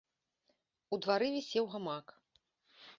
[0.97, 2.19] У двары вісеў гамак.